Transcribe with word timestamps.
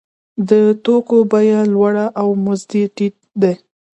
د 0.49 0.51
توکو 0.83 1.17
بیه 1.31 1.61
لوړه 1.73 2.05
او 2.21 2.27
مزد 2.43 2.71
یې 2.79 2.85
ټیټ 2.95 3.15
دی 3.41 3.53